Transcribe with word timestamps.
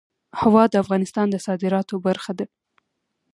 هوا 0.41 0.63
د 0.69 0.73
افغانستان 0.83 1.27
د 1.31 1.35
صادراتو 1.45 1.95
برخه 2.07 2.31
ده. 2.39 2.45